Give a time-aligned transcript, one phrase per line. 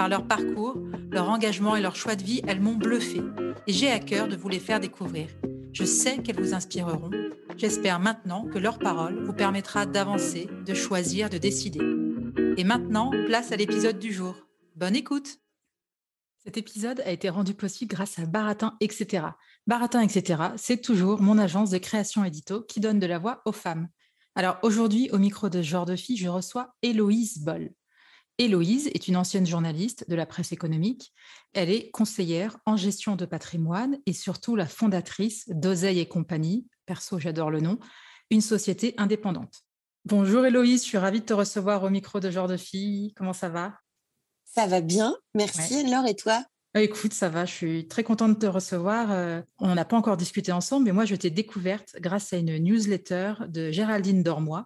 [0.00, 0.78] Par leur parcours,
[1.10, 3.20] leur engagement et leur choix de vie, elles m'ont bluffé
[3.66, 5.28] et j'ai à cœur de vous les faire découvrir.
[5.74, 7.10] Je sais qu'elles vous inspireront.
[7.58, 11.80] J'espère maintenant que leur parole vous permettra d'avancer, de choisir, de décider.
[12.56, 14.36] Et maintenant, place à l'épisode du jour.
[14.74, 15.36] Bonne écoute
[16.42, 19.26] cet épisode a été rendu possible grâce à Baratin, etc.
[19.66, 23.52] Baratin, etc., c'est toujours mon agence de création édito qui donne de la voix aux
[23.52, 23.90] femmes.
[24.34, 27.74] Alors aujourd'hui, au micro de Genre de Fille, je reçois Héloïse Boll.
[28.40, 31.12] Héloïse est une ancienne journaliste de la presse économique.
[31.52, 37.18] Elle est conseillère en gestion de patrimoine et surtout la fondatrice d'Oseille et compagnie, perso
[37.18, 37.78] j'adore le nom,
[38.30, 39.60] une société indépendante.
[40.06, 43.12] Bonjour Héloïse, je suis ravie de te recevoir au micro de Genre de Fille.
[43.14, 43.74] Comment ça va?
[44.46, 46.42] Ça va bien, merci Anne-Laure, et toi?
[46.78, 49.12] Euh, Écoute, ça va, je suis très contente de te recevoir.
[49.12, 52.56] Euh, on n'a pas encore discuté ensemble, mais moi, je t'ai découverte grâce à une
[52.56, 54.64] newsletter de Géraldine Dormois,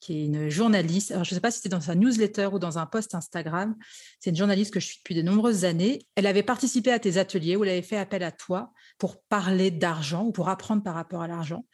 [0.00, 1.10] qui est une journaliste.
[1.10, 3.76] Alors, je ne sais pas si c'était dans sa newsletter ou dans un post Instagram.
[4.18, 6.06] C'est une journaliste que je suis depuis de nombreuses années.
[6.14, 9.70] Elle avait participé à tes ateliers où elle avait fait appel à toi pour parler
[9.70, 11.64] d'argent ou pour apprendre par rapport à l'argent.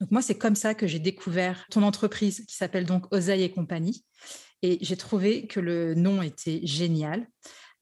[0.00, 3.50] Donc, moi, c'est comme ça que j'ai découvert ton entreprise qui s'appelle donc Oseille et
[3.50, 4.04] compagnie.
[4.62, 7.26] Et j'ai trouvé que le nom était génial.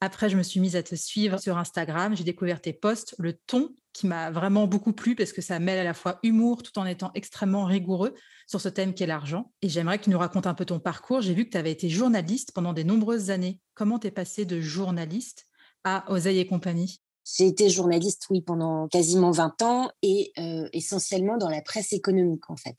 [0.00, 2.16] Après, je me suis mise à te suivre sur Instagram.
[2.16, 5.78] J'ai découvert tes posts, le ton qui m'a vraiment beaucoup plu parce que ça mêle
[5.78, 8.14] à la fois humour tout en étant extrêmement rigoureux
[8.46, 9.52] sur ce thème qu'est l'argent.
[9.62, 11.20] Et j'aimerais que tu nous racontes un peu ton parcours.
[11.20, 13.60] J'ai vu que tu avais été journaliste pendant de nombreuses années.
[13.74, 15.46] Comment t'es passé de journaliste
[15.84, 17.00] à Oseille et compagnie?
[17.24, 22.50] J'ai été journaliste, oui, pendant quasiment 20 ans et euh, essentiellement dans la presse économique,
[22.50, 22.76] en fait.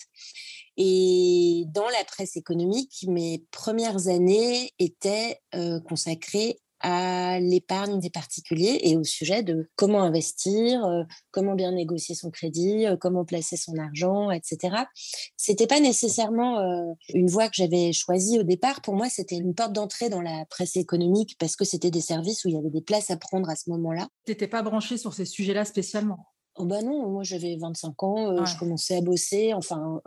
[0.78, 8.80] Et dans la presse économique, mes premières années étaient euh, consacrées à l'épargne des particuliers
[8.84, 13.78] et au sujet de comment investir, euh, comment bien négocier son crédit, comment placer son
[13.78, 14.76] argent, etc.
[15.38, 18.82] C'était pas nécessairement une voie que j'avais choisie au départ.
[18.82, 22.46] Pour moi, c'était une porte d'entrée dans la presse économique parce que c'était des services
[22.46, 24.08] où il y avait des places à prendre à ce moment-là.
[24.26, 26.35] Tu n'étais pas branchée sur ces sujets-là spécialement?
[26.58, 29.54] Oh bah non, moi j'avais 25 ans, je commençais à bosser.
[29.54, 30.02] Enfin,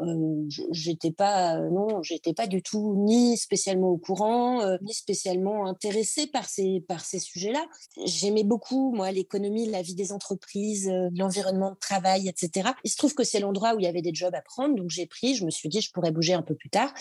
[0.70, 6.48] j'étais pas, non, j'étais pas du tout ni spécialement au courant, ni spécialement intéressée par
[6.48, 7.66] ces par ces sujets-là.
[8.06, 12.70] J'aimais beaucoup moi l'économie, la vie des entreprises, l'environnement de travail, etc.
[12.82, 14.88] Il se trouve que c'est l'endroit où il y avait des jobs à prendre, donc
[14.88, 15.34] j'ai pris.
[15.34, 16.94] Je me suis dit je pourrais bouger un peu plus tard.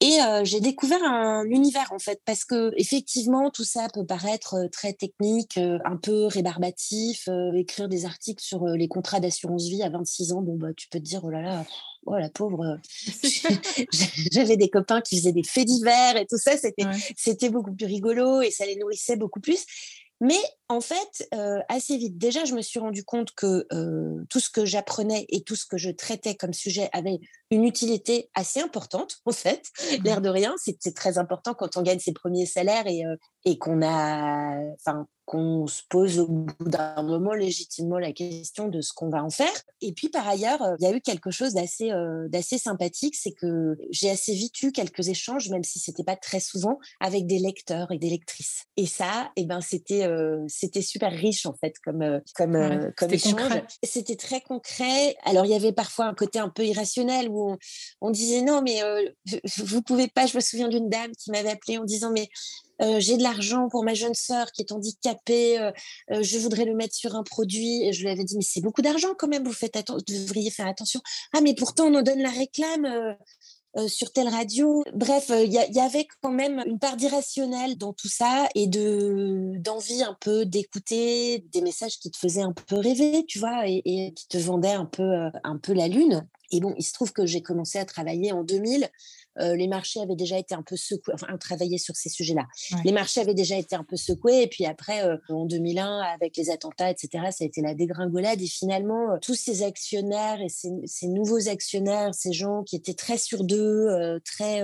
[0.00, 4.92] Et j'ai découvert un univers en fait, parce que effectivement tout ça peut paraître très
[4.92, 7.28] technique, un peu rébarbatif.
[7.54, 10.98] écrire des articles sur les contrats d'assurance vie à 26 ans, bon bah tu peux
[10.98, 11.64] te dire oh là là,
[12.06, 12.78] oh la pauvre.
[14.32, 17.86] J'avais des copains qui faisaient des faits divers et tout ça, c'était c'était beaucoup plus
[17.86, 19.64] rigolo et ça les nourrissait beaucoup plus.
[20.20, 20.38] Mais
[20.68, 21.28] en fait,
[21.68, 23.66] assez vite, déjà, je me suis rendu compte que
[24.30, 27.20] tout ce que j'apprenais et tout ce que je traitais comme sujet avait
[27.50, 29.70] une utilité assez importante, en fait.
[29.78, 33.02] Mmh L'air de rien, c'est très important quand on gagne ses premiers salaires et,
[33.44, 38.80] et qu'on a, enfin, qu'on se pose au bout d'un moment légitimement la question de
[38.80, 39.52] ce qu'on va en faire.
[39.80, 41.90] Et puis par ailleurs, il y a eu quelque chose d'assez
[42.28, 46.40] d'assez sympathique, c'est que j'ai assez vite eu quelques échanges, même si c'était pas très
[46.40, 48.64] souvent, avec des lecteurs et des lectrices.
[48.76, 50.06] Et ça, et eh ben c'était
[50.64, 53.62] c'était super riche en fait comme comme comme échange.
[53.82, 55.16] C'était très concret.
[55.24, 57.56] Alors il y avait parfois un côté un peu irrationnel où
[58.00, 58.80] on, disait non mais
[59.58, 60.26] vous pouvez pas.
[60.26, 62.28] Je me souviens d'une dame qui m'avait appelé en disant mais
[62.98, 65.70] j'ai de l'argent pour ma jeune sœur qui est handicapée,
[66.10, 67.84] je voudrais le mettre sur un produit.
[67.84, 69.76] Et je lui avais dit, mais c'est beaucoup d'argent quand même, vous, faites
[70.08, 71.00] devriez faire attention.
[71.32, 73.16] Ah, mais pourtant, on nous donne la réclame.
[73.88, 74.84] Sur telle radio.
[74.94, 80.02] Bref, il y, avait quand même une part d'irrationnel dans tout ça et de d'envie
[80.02, 84.14] un peu d'écouter des messages qui te faisaient un peu rêver, tu vois, et, et
[84.14, 86.26] qui te vendaient un peu un peu la lune.
[86.50, 88.88] Et bon, il se trouve que j'ai commencé à travailler en 2000.
[89.40, 92.46] les marchés avaient déjà été un peu secoués, enfin, travailler sur ces sujets-là.
[92.84, 94.42] Les marchés avaient déjà été un peu secoués.
[94.42, 98.40] Et puis après, en 2001, avec les attentats, etc., ça a été la dégringolade.
[98.40, 103.18] Et finalement, tous ces actionnaires et ces, ces, nouveaux actionnaires, ces gens qui étaient très
[103.18, 104.62] sûrs d'eux, très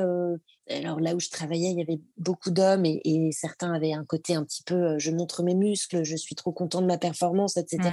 [0.71, 4.35] alors là où je travaillais, il y avait beaucoup d'hommes et, certains avaient un côté
[4.35, 7.91] un petit peu je montre mes muscles, je suis trop content de ma performance, etc.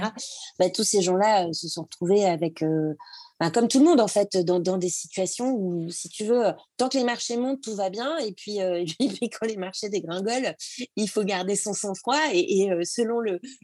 [0.58, 2.64] Bah, tous ces gens-là se sont retrouvés avec
[3.52, 6.42] comme tout le monde en fait, dans, des situations où, si tu veux,
[6.76, 10.54] tant que les marchés montent, tout va bien, et puis, euh, quand les marchés dégringolent,
[10.96, 13.20] il faut garder son sang-froid, et, euh, selon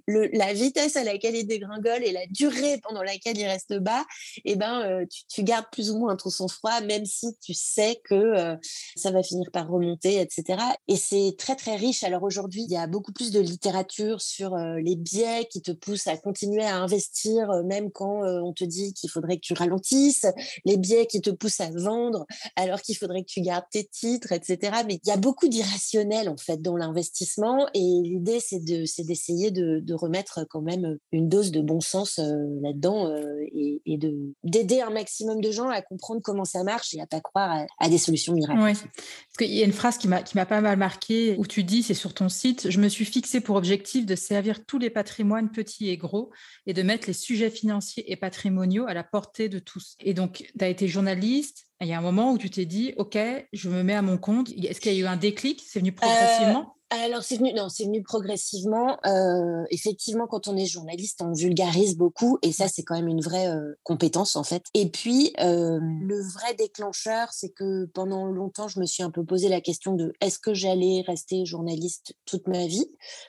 [0.06, 4.04] la vitesse à laquelle il dégringole et la durée pendant laquelle il reste bas,
[4.44, 8.00] et eh ben, euh, tu, gardes plus ou moins ton sang-froid, même si tu sais
[8.04, 8.56] que
[8.96, 10.62] ça va finir par remonter, etc.
[10.88, 12.04] Et c'est très très riche.
[12.04, 16.06] Alors aujourd'hui, il y a beaucoup plus de littérature sur les biais qui te poussent
[16.06, 20.26] à continuer à investir, même quand on te dit qu'il faudrait que tu ralentissent,
[20.64, 22.26] les biais qui te poussent à vendre
[22.56, 24.82] alors qu'il faudrait que tu gardes tes titres, etc.
[24.86, 29.50] Mais il y a beaucoup d'irrationnel en fait dans l'investissement et l'idée c'est de d'essayer
[29.50, 32.32] de, de, remettre quand même une dose de bon sens euh,
[32.62, 34.14] là-dedans euh, et, et, de
[34.44, 37.88] d'aider un maximum de gens à comprendre comment ça marche et à pas croire à,
[37.88, 38.60] des solutions miracles.
[38.60, 38.72] Oui.
[38.72, 41.94] Parce qu'il y a une phrase qui m'a pas mal marqué où tu dis c'est
[41.94, 45.88] sur ton site je me suis fixé pour objectif de servir tous les patrimoines petits
[45.88, 46.30] et gros
[46.66, 49.96] et de mettre les sujets financiers et patrimoniaux à la portée de de tous.
[50.00, 51.66] Et donc, tu as été journaliste.
[51.80, 53.18] Il y a un moment où tu t'es dit, OK,
[53.52, 54.50] je me mets à mon compte.
[54.50, 55.62] Est-ce qu'il y a eu un déclic?
[55.66, 56.76] C'est venu progressivement?
[56.92, 58.98] euh, alors, c'est venu, non, c'est venu progressivement.
[59.04, 63.20] Euh, effectivement, quand on est journaliste, on vulgarise beaucoup et ça, c'est quand même une
[63.20, 64.62] vraie euh, compétence en fait.
[64.74, 69.48] Et puis, le vrai déclencheur, c'est que pendant longtemps, je me suis un peu posé
[69.48, 72.86] la question de est-ce que j'allais rester journaliste toute ma vie?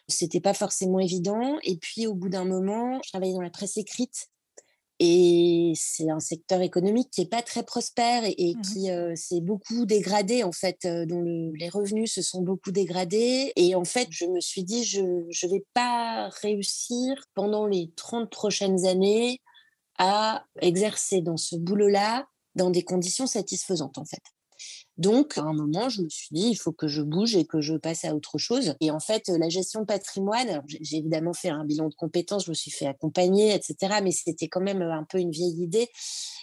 [0.08, 1.58] C'était pas forcément évident.
[1.64, 4.30] Et puis, au bout d'un moment, je travaillais dans la presse écrite
[5.00, 9.86] et c'est un secteur économique qui n'est pas très prospère et, mmh qui s'est beaucoup
[9.86, 13.52] dégradé, en fait, dont les revenus se sont beaucoup dégradés.
[13.56, 18.30] Et en fait, je me suis dit, je ne vais pas réussir pendant les 30
[18.30, 19.42] prochaines années
[19.98, 24.35] à exercer dans ce boulot-là dans des conditions satisfaisantes, en fait.
[24.98, 27.60] Donc, à un moment, je me suis dit, il faut que je bouge et que
[27.60, 28.76] je passe à autre chose.
[28.80, 32.52] Et en fait, la gestion de patrimoine, j'ai évidemment fait un bilan de compétences, je
[32.52, 33.96] me suis fait accompagner, etc.
[34.02, 35.90] Mais c'était quand même un peu une vieille idée.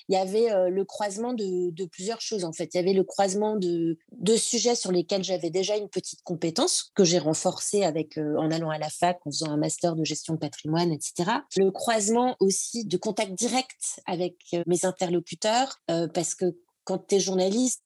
[0.09, 2.71] Il y avait le croisement de, plusieurs choses, en fait.
[2.75, 7.05] Il y avait le croisement de sujets sur lesquels j'avais déjà une petite compétence que
[7.05, 10.39] j'ai renforcée avec, en allant à la fac, en faisant un master de gestion de
[10.39, 11.31] patrimoine, etc.
[11.57, 17.83] Le croisement aussi de contact direct avec mes interlocuteurs, parce que quand tu es journaliste,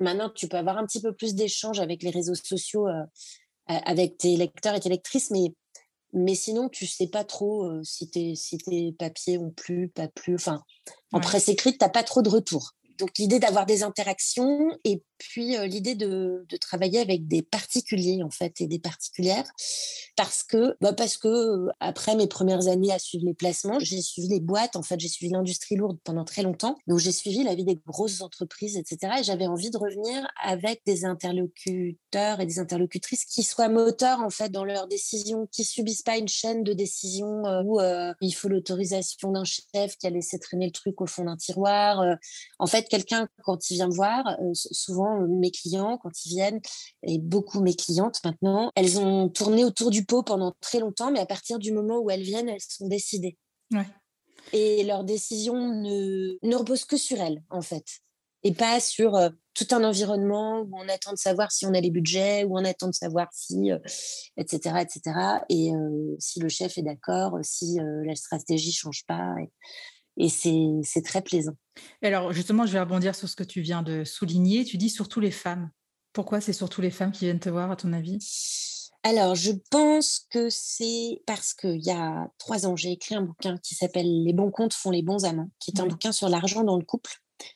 [0.00, 3.04] Maintenant, tu peux avoir un petit peu plus d'échanges avec les réseaux sociaux, euh,
[3.66, 5.54] avec tes lecteurs et tes lectrices, mais,
[6.12, 10.08] mais sinon, tu sais pas trop euh, si, tes, si tes papiers ont plu, pas
[10.08, 10.34] plu.
[10.34, 10.62] Enfin,
[11.12, 15.02] en presse écrite, tu n'as pas trop de retours donc l'idée d'avoir des interactions et
[15.18, 19.50] puis l'idée de, travailler avec des particuliers en fait et des particulières.
[20.16, 24.28] Parce que bah parce que après mes premières années à suivre les placements j'ai suivi
[24.28, 26.76] les boîtes en fait j'ai suivi l'industrie lourde pendant très longtemps.
[26.86, 30.82] Donc j'ai suivi la vie des grosses entreprises etc et j'avais envie de revenir avec
[30.86, 36.02] des interlocuteurs et des interlocutrices qui soient moteurs en fait dans leurs décisions qui subissent
[36.02, 37.80] pas une chaîne de décisions euh, où
[38.20, 42.16] il faut l'autorisation d'un chef qui a laissé traîner le truc au fond d'un tiroir
[42.58, 44.52] en fait quelqu'un, quand il vient me voir, euh,
[45.06, 46.60] souvent euh, mes clients, quand ils viennent,
[47.02, 51.20] et beaucoup mes clientes maintenant, elles ont tourné autour du pot pendant très longtemps, mais
[51.20, 53.36] à partir du moment où elles viennent, elles sont décidées.
[54.52, 57.84] Et leur décision ne, ne repose que sur elles, en fait.
[58.44, 61.80] Et pas sur euh, tout un environnement où on attend de savoir si on a
[61.80, 63.70] les budgets, où on attend de savoir si,
[64.36, 65.18] etc., etc.
[65.48, 65.70] Et
[66.18, 69.34] si le chef est d'accord, si la stratégie change pas.
[69.40, 69.50] Et,
[70.16, 71.56] et c'est très plaisant.
[72.02, 74.64] Alors justement, je vais rebondir sur ce que tu viens de souligner.
[74.64, 75.70] Tu dis surtout les femmes.
[76.12, 78.18] Pourquoi c'est surtout les femmes qui viennent te voir, à ton avis?
[79.02, 83.56] Alors, je pense que c'est parce qu'il y a trois ans, j'ai écrit un bouquin
[83.58, 86.64] qui s'appelle Les bons comptes font les bons amants, qui est un bouquin sur l'argent
[86.64, 87.12] dans le couple,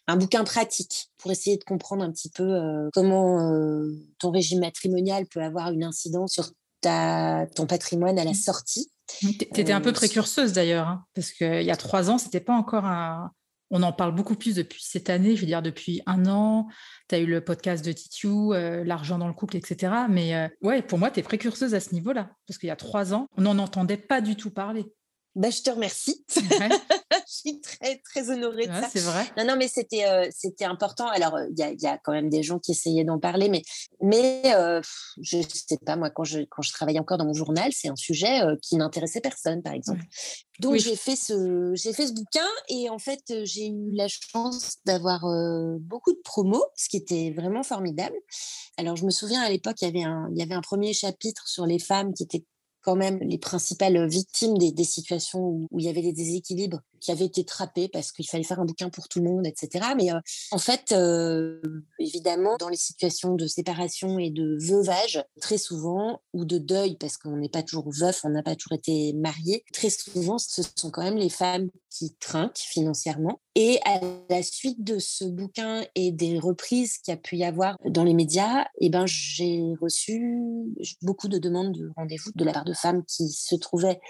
[0.06, 4.60] un bouquin pratique pour essayer de comprendre un petit peu euh, comment euh, ton régime
[4.60, 8.34] matrimonial peut avoir une incidence sur ta, ton patrimoine à la mmh.
[8.34, 8.90] sortie.
[9.18, 12.40] Tu étais un peu euh, précurseuse d'ailleurs, hein, parce qu'il y a trois ans, c'était
[12.40, 13.32] pas encore un,
[13.70, 16.66] on en parle beaucoup plus depuis cette année, je veux dire depuis un an.
[17.08, 19.92] Tu as eu le podcast de Titiou, euh, l'argent dans le couple, etc.
[20.08, 22.30] Mais euh, ouais, pour moi, tu es précurseuse à ce niveau-là.
[22.46, 24.86] Parce qu'il y a trois ans, on n'en entendait pas du tout parler.
[25.36, 26.24] Bah, je te remercie.
[26.34, 26.40] je
[27.26, 28.88] suis très, très honorée de ça.
[28.90, 29.24] C'est vrai.
[29.36, 31.06] Non, non, mais c'était, euh, c'était important.
[31.06, 33.62] Alors, il y a, y a, quand même des gens qui essayaient d'en parler, mais,
[34.02, 34.80] mais euh,
[35.22, 37.88] je ne sais pas, moi, quand je, quand je travaillais encore dans mon journal, c'est
[37.88, 40.02] un sujet euh, qui n'intéressait personne, par exemple.
[40.58, 44.78] Donc, j'ai, fait ce, j'ai fait ce bouquin et en fait, j'ai eu la chance
[44.84, 45.20] d'avoir
[45.78, 48.16] beaucoup de promos, ce qui était vraiment formidable.
[48.76, 50.92] Alors, je me souviens à l'époque, il y avait un, il y avait un premier
[50.92, 52.44] chapitre sur les femmes qui étaient
[52.82, 57.10] quand même les principales victimes des, situations où, où, il y avait des déséquilibres qui
[57.10, 59.86] avaient été trappés parce qu'il fallait faire un bouquin pour tout le monde, etc.
[59.96, 60.20] Mais euh,
[60.52, 61.60] en fait, euh,
[61.98, 67.16] évidemment, dans les situations de séparation et de veuvage, très souvent, ou de deuil, parce
[67.16, 70.90] qu'on n'est pas toujours veuf, on n'a pas toujours été marié, très souvent, ce sont
[70.90, 73.40] quand même les femmes qui trinquent financièrement.
[73.54, 77.44] Et à la suite de ce bouquin et des reprises qu'il y a pu y
[77.44, 80.24] avoir dans les médias, eh ben, j'ai reçu
[81.02, 84.00] beaucoup de demandes de rendez-vous de la part de femmes qui se trouvaient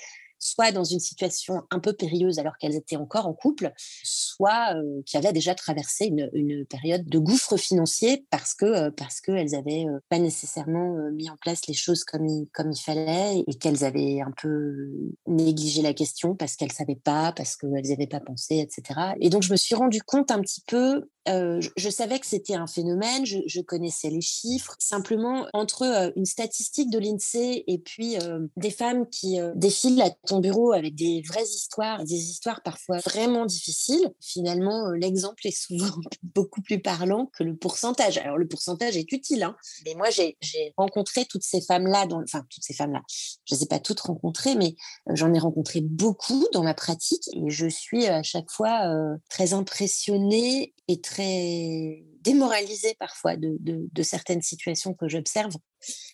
[0.40, 4.74] soit dans une situation un peu périlleuse alors qu'elles étaient encore en couple, soit
[5.06, 10.96] qui avaient déjà traversé une, période de gouffre financier parce que qu'elles avaient pas nécessairement
[11.12, 14.90] mis en place les choses comme il, comme il fallait et qu'elles avaient un peu
[15.26, 19.00] négligé la question parce qu'elles savaient pas, parce qu'elles n'avaient pas pensé, etc.
[19.20, 22.66] Et donc je me suis rendu compte un petit peu je, savais que c'était un
[22.66, 24.74] phénomène, je, connaissais les chiffres.
[24.78, 28.16] Simplement, entre une statistique de l'INSEE et puis
[28.56, 33.46] des femmes qui défilent à ton bureau avec des vraies histoires, des histoires parfois vraiment
[33.46, 38.18] difficiles, finalement, l'exemple est souvent beaucoup plus parlant que le pourcentage.
[38.18, 40.36] Alors, le pourcentage est utile, hein, mais moi, j'ai
[40.76, 43.02] rencontré toutes ces femmes-là, enfin, toutes ces femmes-là,
[43.44, 44.74] je ne les ai pas toutes rencontrées, mais
[45.14, 48.90] j'en ai rencontré beaucoup dans ma pratique et je suis à chaque fois
[49.28, 55.54] très impressionnée et très démoralisée parfois de, certaines situations que j'observe.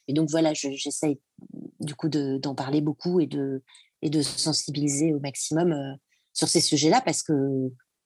[0.09, 1.21] Et donc voilà, j'essaye
[1.81, 3.63] du coup d'en parler beaucoup et de,
[4.03, 5.95] et de sensibiliser au maximum euh,
[6.33, 7.33] sur ces sujets-là parce que,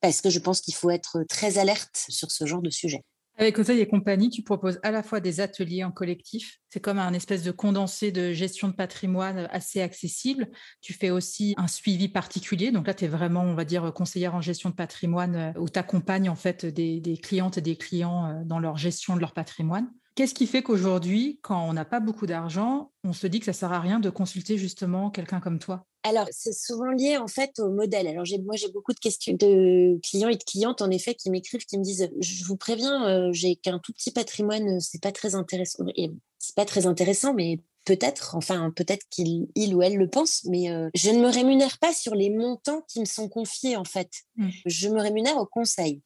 [0.00, 3.04] parce que je pense qu'il faut être très alerte sur ce genre de sujet.
[3.36, 6.98] Avec Oseille et compagnie, tu proposes à la fois des ateliers en collectif, c'est comme
[6.98, 10.50] un espèce de condensé de gestion de patrimoine assez accessible.
[10.82, 14.34] Tu fais aussi un suivi particulier, donc là tu es vraiment, on va dire, conseillère
[14.34, 17.76] en gestion de patrimoine, euh, où tu accompagnes en fait des, des clientes et des
[17.76, 19.90] clients euh, dans leur gestion de leur patrimoine.
[20.14, 23.52] Qu'est-ce qui fait qu'aujourd'hui, quand on n'a pas beaucoup d'argent, on se dit que ça
[23.52, 25.86] sert à rien de consulter justement quelqu'un comme toi?
[26.02, 28.08] Alors, c'est souvent lié en fait au modèle.
[28.08, 31.64] Alors, moi, j'ai beaucoup de questions de clients et de clientes en effet qui m'écrivent,
[31.64, 35.34] qui me disent Je vous préviens, euh, j'ai qu'un tout petit patrimoine, c'est pas très
[35.34, 35.84] intéressant.
[35.96, 40.44] Et c'est pas très intéressant, mais peut-être, enfin, peut-être qu'il il ou elle le pense,
[40.44, 43.84] mais euh, je ne me rémunère pas sur les montants qui me sont confiés en
[43.84, 44.10] fait.
[44.36, 44.48] Mmh.
[44.66, 46.00] Je me rémunère au conseil.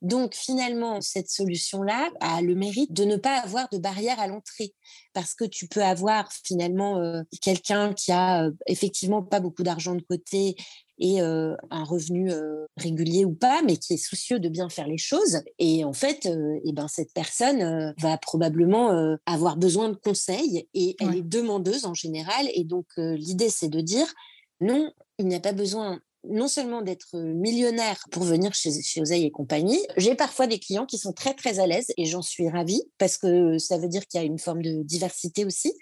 [0.00, 4.74] Donc finalement, cette solution-là a le mérite de ne pas avoir de barrière à l'entrée
[5.12, 9.96] parce que tu peux avoir finalement euh, quelqu'un qui a euh, effectivement pas beaucoup d'argent
[9.96, 10.54] de côté
[11.00, 12.32] et euh, un revenu
[12.76, 15.42] régulier ou pas, mais qui est soucieux de bien faire les choses.
[15.60, 21.14] Et en fait, et ben, cette personne va probablement avoir besoin de conseils et elle
[21.14, 22.48] est demandeuse en général.
[22.52, 24.12] Et donc, l'idée, c'est de dire,
[24.60, 29.24] non, il n'y a pas besoin non seulement d'être millionnaire pour venir chez, chez Oseille
[29.24, 32.48] et compagnie, j'ai parfois des clients qui sont très très à l'aise et j'en suis
[32.48, 35.72] ravie parce que ça veut dire qu'il y a une forme de diversité aussi.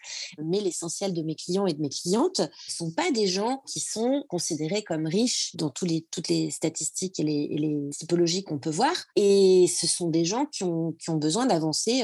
[0.42, 3.80] Mais l'essentiel de mes clients et de mes clientes ne sont pas des gens qui
[3.80, 8.70] sont considérés comme riches dans tous les, toutes les statistiques et les, typologies qu'on peut
[8.70, 8.94] voir.
[9.16, 12.02] Et ce sont des gens qui ont, qui ont besoin d'avancer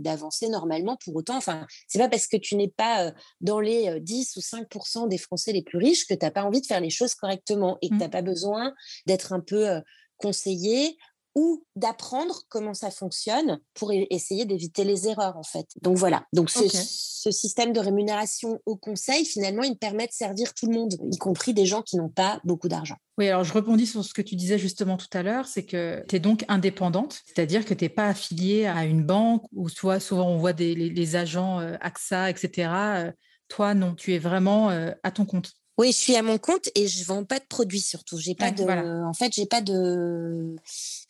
[0.00, 1.36] d'avancer normalement pour autant.
[1.36, 5.52] Enfin, c'est pas parce que tu n'es pas dans les 10 ou 5% des Français
[5.52, 7.94] les plus riches que tu n'as pas envie de faire les choses correctement et que
[7.94, 8.72] tu n'as pas besoin
[9.06, 9.80] d'être un peu
[10.16, 10.96] conseillé
[11.34, 15.66] ou d'apprendre comment ça fonctionne pour essayer d'éviter les erreurs en fait.
[15.82, 16.24] Donc voilà.
[16.32, 16.78] Donc ce, okay.
[16.78, 21.18] ce, système de rémunération au conseil, finalement, il permet de servir tout le monde, y
[21.18, 22.96] compris des gens qui n'ont pas beaucoup d'argent.
[23.18, 26.04] Oui, alors je rebondis sur ce que tu disais justement tout à l'heure, c'est que
[26.08, 29.98] tu es donc indépendante, c'est-à-dire que tu n'es pas affiliée à une banque ou soit
[29.98, 32.70] souvent on voit des, les, les agents euh, AXA, etc.
[32.72, 33.12] Euh,
[33.48, 35.52] toi, non, tu es vraiment euh, à ton compte.
[35.76, 38.16] Oui, je suis à mon compte et je vends pas de produits surtout.
[38.16, 39.06] J'ai pas ouais, de, voilà.
[39.06, 40.54] en fait, j'ai pas de,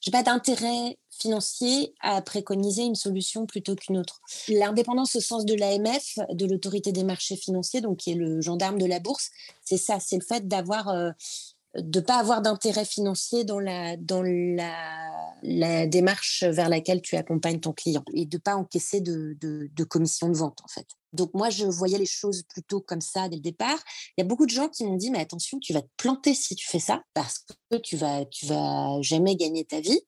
[0.01, 4.21] j'ai pas d'intérêt financier à préconiser une solution plutôt qu'une autre.
[4.49, 8.79] L'indépendance au sens de l'AMF, de l'autorité des marchés financiers, donc qui est le gendarme
[8.79, 9.31] de la bourse,
[9.65, 11.11] c'est ça, c'est le fait d'avoir euh,
[11.77, 14.77] de pas avoir d'intérêt financier dans la dans la,
[15.43, 19.85] la, démarche vers laquelle tu accompagnes ton client et de pas encaisser de, de, de
[19.85, 20.87] commission de vente en fait.
[21.15, 23.79] Donc moi, je voyais les choses plutôt comme ça dès le départ.
[24.17, 26.35] Il y a beaucoup de gens qui m'ont dit, mais attention, tu vas te planter
[26.35, 30.01] si tu fais ça, parce que tu vas, tu vas jamais gagner ta vie.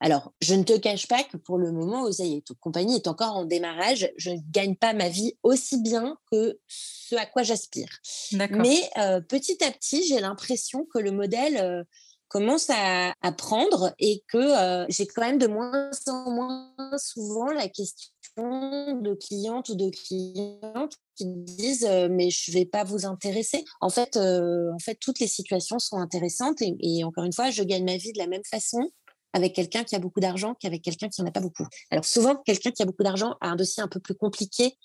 [0.00, 3.36] Alors, je ne te cache pas que pour le moment, Oseille et compagnie est encore
[3.36, 4.10] en démarrage.
[4.16, 7.88] Je ne gagne pas ma vie aussi bien que ce à quoi j'aspire.
[8.32, 11.84] Mais euh, petit à petit, j'ai l'impression que le modèle euh,
[12.34, 17.68] commence à, prendre et que euh, j'ai quand même de moins en moins souvent la
[17.68, 18.02] question
[18.36, 23.64] de clientes ou de clients qui disent mais je vais pas vous intéresser.
[23.80, 27.62] En fait, en fait, toutes les situations sont intéressantes et, et, encore une fois, je
[27.62, 28.90] gagne ma vie de la même façon
[29.32, 31.66] avec quelqu'un qui a beaucoup d'argent qu'avec quelqu'un qui n'en a pas beaucoup.
[31.92, 34.76] Alors souvent, quelqu'un qui a beaucoup d'argent a un dossier un peu plus compliqué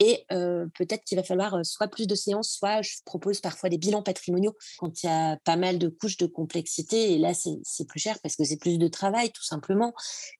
[0.00, 0.24] et
[0.74, 4.56] peut-être qu'il va falloir soit plus de séances, soit je propose parfois des bilans patrimoniaux
[4.78, 7.12] quand il y a pas mal de couches de complexité.
[7.12, 9.92] Et là, c'est plus cher parce que c'est plus de travail, tout simplement.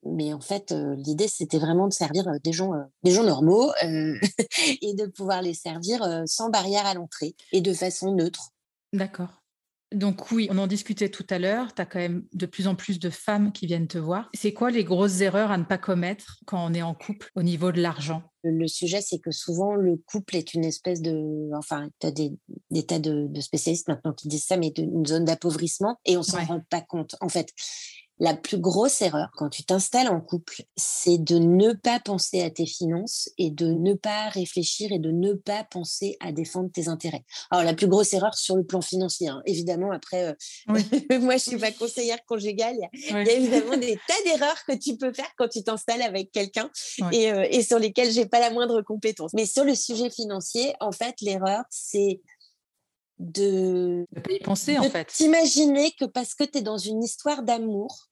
[0.05, 5.07] Mais en fait, l'idée, c'était vraiment de servir des gens, des gens normaux et de
[5.07, 8.51] pouvoir les servir sans barrière à l'entrée et de façon neutre.
[8.93, 9.40] D'accord.
[9.93, 12.77] Donc oui, on en discutait tout à l'heure, tu as quand même de plus en
[12.77, 14.31] plus de femmes qui viennent te voir.
[14.35, 17.43] C'est quoi les grosses erreurs à ne pas commettre quand on est en couple au
[17.43, 18.23] niveau de l'argent?
[18.45, 21.51] Le sujet, c'est que souvent le couple est une espèce de...
[21.57, 22.33] Enfin, tu as des,
[22.87, 26.63] tas de, spécialistes maintenant qui disent ça, mais une zone d'appauvrissement et on s'en rend
[26.71, 27.17] pas compte.
[27.21, 27.53] En fait,
[28.21, 32.51] la plus grosse erreur quand tu t'installes en couple, c'est de ne pas penser à
[32.51, 36.89] tes finances et de ne pas réfléchir et de ne pas penser à défendre tes
[36.89, 37.25] intérêts.
[37.51, 39.41] Alors, la plus grosse erreur sur le plan financier, hein.
[39.47, 40.39] évidemment, après, euh,
[41.19, 42.77] moi, je suis pas conseillère conjugale.
[42.93, 46.31] Il y, a, évidemment des tas d'erreurs que tu peux faire quand tu t'installes avec
[46.31, 46.71] quelqu'un
[47.13, 49.33] et, euh, et, sur lesquelles j'ai pas la moindre compétence.
[49.33, 52.21] Mais sur le sujet financier, en fait, l'erreur, c'est
[53.19, 55.07] de, de pas y penser, en fait.
[55.07, 58.10] T'imaginer que parce que tu es dans une histoire d'amour,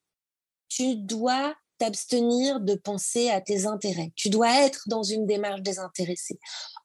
[0.68, 4.12] tu dois t'abstenir de penser à tes intérêts.
[4.16, 6.38] Tu dois être dans une démarche désintéressée.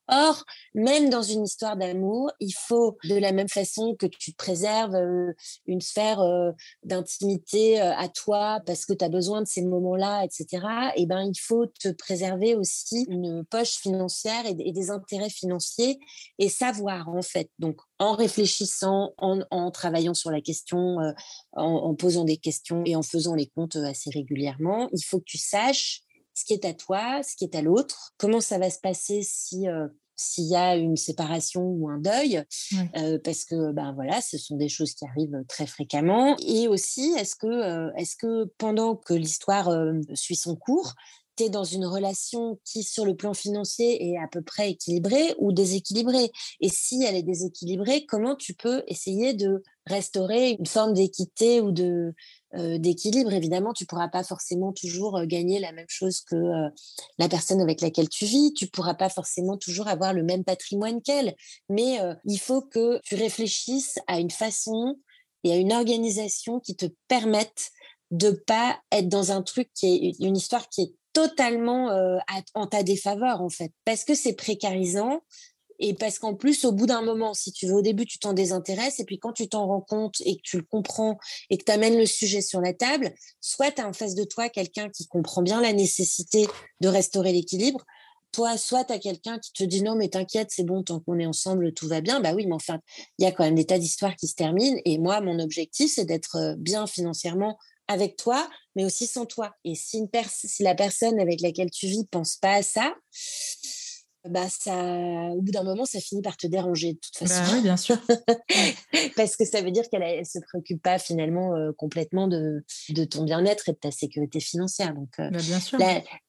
[0.10, 0.44] Or,
[0.74, 5.32] même dans une histoire d'amour, il faut, de la même façon que tu préserves euh,
[5.66, 6.52] une sphère euh,
[6.84, 10.46] d'intimité euh, à toi parce que tu as besoin de ces moments-là, etc.,
[10.96, 16.00] et eh ben, il faut te préserver aussi une poche financière et, des intérêts financiers
[16.38, 17.50] et savoir, en fait.
[17.60, 20.98] Donc, en réfléchissant, en, travaillant sur la question,
[21.54, 25.26] en, en posant des questions et en faisant les comptes assez régulièrement, il faut que
[25.26, 26.03] tu saches
[26.34, 29.22] ce qui est à toi, ce qui est à l'autre, comment ça va se passer
[29.24, 29.66] si
[30.16, 32.44] s'il y a une séparation ou un deuil,
[33.24, 36.38] parce que ben voilà, ce sont des choses qui arrivent très fréquemment.
[36.46, 39.72] Et aussi, est-ce que, est-ce que pendant que l'histoire
[40.14, 40.94] suit son cours,
[41.36, 45.34] tu es dans une relation qui, sur le plan financier, est à peu près équilibrée
[45.40, 46.32] ou déséquilibrée?
[46.62, 51.72] Et si elle est déséquilibrée, comment tu peux essayer de restaurer une forme d'équité ou
[51.72, 52.14] de,
[52.54, 53.34] d'équilibre.
[53.34, 56.36] Évidemment, tu pourras pas forcément toujours gagner la même chose que
[57.18, 58.54] la personne avec laquelle tu vis.
[58.54, 61.36] Tu pourras pas forcément toujours avoir le même patrimoine qu'elle.
[61.70, 65.00] Mais il faut que tu réfléchisses à une façon
[65.44, 67.72] et à une organisation qui te permette
[68.12, 72.20] de pas être dans un truc qui est une histoire qui est totalement
[72.56, 75.22] en ta défaveur en fait parce que c'est précarisant
[75.80, 78.34] et parce qu'en plus, au bout d'un moment, si tu veux, au début, tu t'en
[78.34, 81.18] désintéresses, et puis quand tu t'en rends compte et que tu le comprends
[81.50, 84.24] et que tu amènes le sujet sur la table, soit tu as en face de
[84.24, 86.48] toi quelqu'un qui comprend bien la nécessité
[86.82, 87.86] de restaurer l'équilibre,
[88.34, 91.20] toi, soit tu as quelqu'un qui te dit non, mais t'inquiète, c'est bon, tant qu'on
[91.20, 92.20] est ensemble, tout va bien.
[92.20, 92.80] Bah oui, mais enfin,
[93.20, 94.80] il y a quand même des tas d'histoires qui se terminent.
[94.86, 99.54] Et moi, mon objectif, c'est d'être euh, bien financièrement avec toi, mais aussi sans toi.
[99.66, 100.10] Et si,
[100.62, 102.96] la personne avec laquelle tu vis pense pas à ça,
[104.30, 104.74] bah ça,
[105.34, 107.56] au bout d'un moment, ça finit par te déranger de toute bah façon.
[107.56, 107.98] oui, bien sûr.
[109.18, 113.04] Parce que ça veut dire qu'elle ne se préoccupe pas finalement euh, complètement de, de
[113.04, 114.94] ton bien-être et de ta sécurité financière.
[114.94, 115.78] Donc, euh, bah, bien sûr.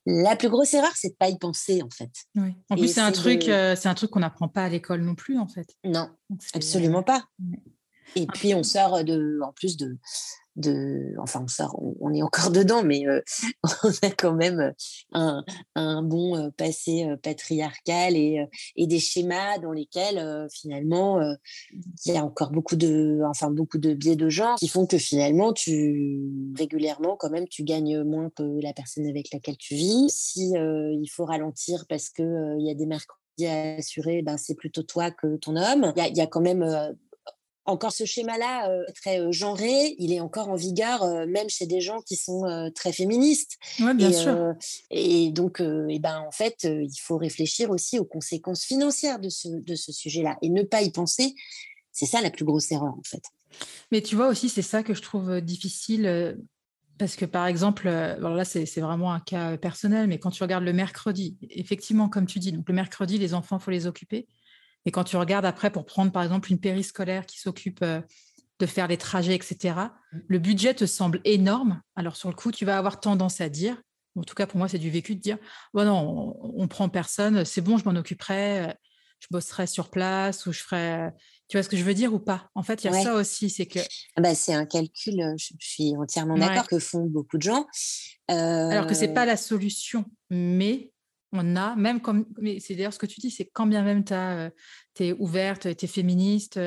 [0.07, 2.11] La, plus grosse erreur, c'est de pas y penser en fait.
[2.35, 2.55] Oui.
[2.69, 5.15] En plus, c'est un, truc, euh, c'est un truc qu'on n'apprend pas à l'école non
[5.15, 5.69] plus en fait.
[5.85, 6.11] Non,
[6.53, 7.25] absolument pas.
[8.17, 9.99] Et puis, on sort de, en plus de,
[10.57, 11.45] de, enfin
[11.99, 13.21] on est encore dedans, mais euh,
[13.85, 14.73] on a quand même
[15.15, 15.43] euh,
[15.75, 21.21] un, bon euh, passé patriarcal et, des schémas dans lesquels finalement
[22.05, 24.99] il y a encore beaucoup de, enfin beaucoup de biais de genre qui font que
[24.99, 30.11] finalement tu régulièrement quand même tu gagnes moins que la personne avec laquelle tu vis.
[30.11, 34.55] Si il faut ralentir parce que il y a des mercredis à assurer, ben c'est
[34.55, 35.93] plutôt toi que ton homme.
[35.97, 36.97] Il y a, quand même
[37.67, 41.67] encore ce schéma-là euh, très euh, genré, il est encore en vigueur, euh, même chez
[41.67, 43.59] des gens qui sont très féministes.
[43.81, 44.55] Oui, bien sûr.
[44.91, 49.49] et donc, et ben, en fait, il faut réfléchir aussi aux conséquences financières de ce,
[49.49, 51.35] de ce sujet-là et ne pas y penser.
[51.93, 53.23] C'est ça la plus grosse erreur, en fait.
[53.93, 56.37] Mais tu vois aussi, c'est ça que je trouve difficile
[56.99, 60.65] Parce que par exemple, alors là c'est vraiment un cas personnel, mais quand tu regardes
[60.65, 64.27] le mercredi, effectivement, comme tu dis, donc le mercredi, les enfants, il faut les occuper.
[64.87, 67.85] Et quand tu regardes après pour prendre par exemple une périscolaire qui s'occupe
[68.61, 70.19] de faire les trajets, etc., mmh.
[70.29, 71.81] le budget te semble énorme.
[71.97, 73.81] Alors sur le coup, tu vas avoir tendance à dire,
[74.17, 75.39] en tout cas pour moi c'est du vécu, de dire,
[75.73, 78.75] bon non, on, prend personne, c'est bon, je m'en occuperai,
[79.21, 81.11] je bosserai sur place ou je ferai...
[81.49, 82.49] Tu vois ce que je veux dire ou pas?
[82.55, 83.79] En fait, il y a ça aussi, c'est que...
[84.17, 87.67] Ah bah, c'est un calcul, je, suis entièrement d'accord, que font beaucoup de gens.
[88.29, 90.94] Alors que ce n'est pas la solution, mais
[91.35, 94.05] on a, même comme, mais c'est d'ailleurs ce que tu dis, c'est quand bien même
[94.05, 94.15] tu
[95.05, 96.59] es ouverte, tu es féministe,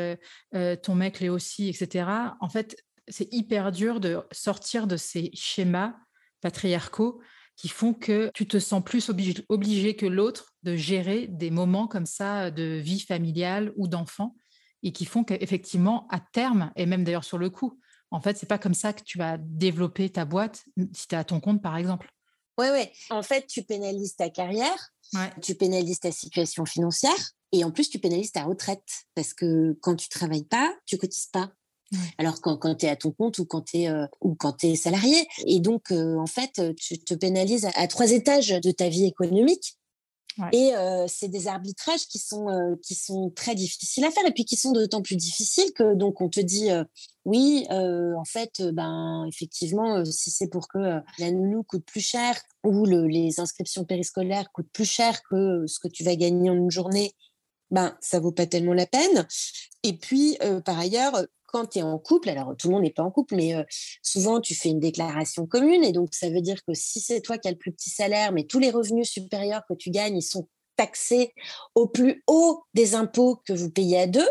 [0.83, 2.09] ton mec l'est aussi, etc.
[2.39, 2.77] En fait,
[3.07, 5.95] c'est hyper dur de sortir de ces schémas
[6.41, 7.21] patriarcaux
[7.55, 9.09] qui font que tu te sens plus
[9.49, 14.35] obligé, que l'autre de gérer des moments comme ça de vie familiale ou d'enfant
[14.83, 17.79] et qui font qu'effectivement, à terme, et même d'ailleurs sur le coup,
[18.11, 21.17] en fait, c'est pas comme ça que tu vas développer ta boîte si tu es
[21.17, 22.09] à ton compte, par exemple.
[22.57, 22.89] Oui, oui.
[23.09, 24.93] En fait, tu pénalises ta carrière,
[25.41, 29.95] tu pénalises ta situation financière et en plus, tu pénalises ta retraite parce que quand
[29.95, 31.51] tu travailles pas, tu cotises pas.
[32.17, 34.63] Alors quand, quand tu es à ton compte ou quand tu es, euh, ou quand
[34.63, 35.25] es salarié.
[35.45, 39.77] Et donc, euh, en fait, tu te pénalises à, trois étages de ta vie économique.
[40.51, 40.71] Et
[41.07, 44.71] c'est des arbitrages qui sont, qui sont très difficiles à faire et puis qui sont
[44.71, 46.69] d'autant plus difficiles que donc on te dit
[47.25, 52.85] oui, en fait, ben effectivement, si c'est pour que la nounou coûte plus cher ou
[52.85, 57.13] les inscriptions périscolaires coûtent plus cher que ce que tu vas gagner en une journée,
[57.71, 59.27] ben ça vaut pas tellement la peine.
[59.83, 63.03] Et puis par ailleurs, quand tu es en couple, alors tout le monde n'est pas
[63.03, 63.65] en couple, mais
[64.01, 67.37] souvent tu fais une déclaration commune et donc ça veut dire que si c'est toi
[67.37, 70.21] qui as le plus petit salaire, mais tous les revenus supérieurs que tu gagnes, ils
[70.21, 71.33] sont taxés
[71.75, 74.29] au plus haut des impôts que vous payez à deux.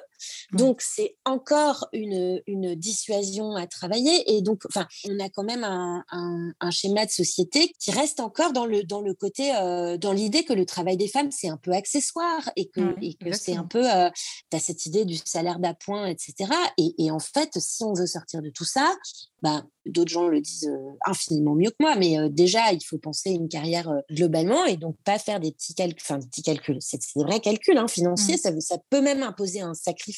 [0.53, 4.37] Donc, c'est encore une, une, dissuasion à travailler.
[4.37, 8.53] Et donc, enfin, on a quand même un, un, schéma de société qui reste encore
[8.53, 11.57] dans le, dans le côté, euh, dans l'idée que le travail des femmes, c'est un
[11.57, 12.81] peu accessoire et que,
[13.25, 14.11] que c'est un peu, euh,
[14.51, 16.51] tu as cette idée du salaire d'appoint, etc.
[16.79, 18.95] Et, et, en fait, si on veut sortir de tout ça,
[19.43, 23.31] bah, d'autres gens le disent euh, infiniment mieux que moi, mais déjà, il faut penser
[23.31, 26.99] une carrière globalement et donc pas faire des petits calculs, enfin, des petits calculs, c'est
[26.99, 28.39] des vrais calculs hein, financiers, mmh.
[28.39, 30.16] ça, ça peut même imposer un sacrifice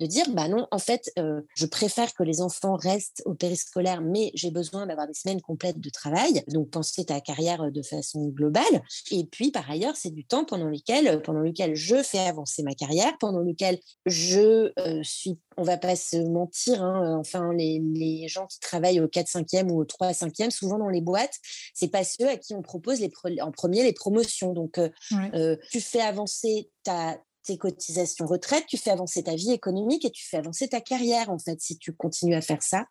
[0.00, 4.00] de dire bah non, en fait, euh, je préfère que les enfants restent au périscolaire,
[4.00, 6.42] mais j'ai besoin d'avoir des semaines complètes de travail.
[6.48, 8.82] Donc, penser ta carrière de façon globale.
[9.10, 12.74] Et puis, par ailleurs, c'est du temps pendant lequel, pendant lequel je fais avancer ma
[12.74, 18.46] carrière, pendant lequel je euh, suis on va pas se mentir, hein, enfin, les, gens
[18.46, 21.38] qui travaillent au 4-5e ou au 3-5e, souvent dans les boîtes,
[21.74, 24.52] c'est pas ceux à qui on propose les en premier les promotions.
[24.52, 30.04] Donc, euh, tu fais avancer ta, tes cotisations retraite, tu fais avancer ta vie économique
[30.04, 32.86] et tu fais avancer ta carrière, en fait, si tu continues à faire ça.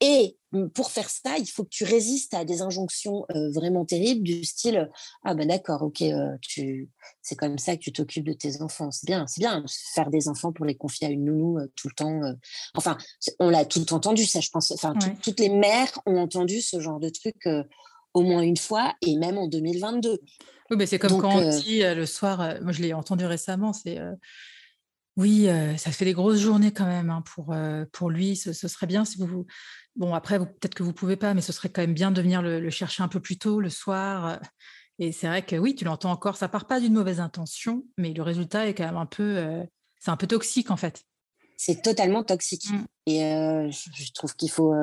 [0.00, 4.24] Et mmh, pour faire ça, il faut que tu résistes à des injonctions vraiment terribles
[4.24, 4.90] du style
[5.24, 6.04] ah ben d'accord, ok,
[6.42, 6.90] tu
[7.22, 8.90] c'est comme ça que tu t'occupes de tes enfants.
[8.90, 9.64] C'est bien, c'est bien
[9.94, 12.20] faire des enfants pour les confier à une nounou tout le temps.
[12.74, 12.98] enfin,
[13.38, 14.70] on l'a tout entendu ça, je pense.
[14.70, 14.92] Enfin,
[15.22, 17.36] toutes les mères ont entendu ce genre de truc
[18.16, 20.18] au moins une fois et même en 2022.
[20.70, 24.00] Oui, mais c'est comme quand on dit le soir, moi je l'ai entendu récemment, c'est
[25.16, 27.54] oui, ça fait des grosses journées quand même hein, pour,
[27.92, 28.36] pour lui.
[28.36, 29.46] Ce, serait bien si vous.
[29.96, 32.20] Bon, après, peut-être que vous ne pouvez pas, mais ce serait quand même bien de
[32.20, 34.40] venir le, chercher un peu plus tôt le soir.
[34.98, 38.12] Et c'est vrai que oui, tu l'entends encore, ça part pas d'une mauvaise intention, mais
[38.12, 39.62] le résultat est quand même un peu.
[40.00, 41.04] c'est un peu toxique en fait.
[41.56, 42.70] C'est totalement toxique.
[42.70, 42.84] Mmh.
[43.06, 43.20] Et
[43.70, 44.74] je trouve qu'il faut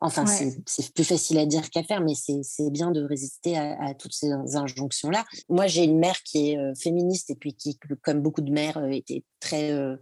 [0.00, 4.14] Enfin, c'est plus facile à dire qu'à faire, mais c'est bien de résister à, toutes
[4.14, 5.24] ces injonctions-là.
[5.48, 8.78] Moi, j'ai une mère qui est euh, féministe et puis qui, comme beaucoup de mères,
[8.78, 9.96] euh, était très euh,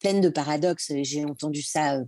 [0.00, 0.92] pleine de paradoxes.
[1.02, 2.00] J'ai entendu ça